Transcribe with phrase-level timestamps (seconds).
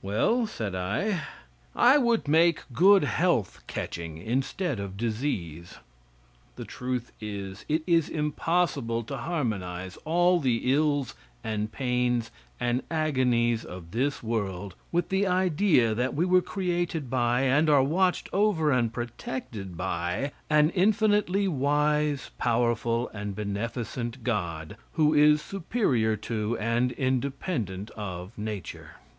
[0.00, 1.24] "Well," said I,
[1.76, 5.76] "I would make good health catching, instead of disease."
[6.56, 13.62] The truth is, it is impossible to harmonize all the ills, and pains, and agonies
[13.62, 18.72] of this world with the idea that we were created by, and are watched over
[18.72, 26.90] and protected by an infinitely wise, powerful and beneficent God, who is superior to and
[26.92, 28.92] independent of nature.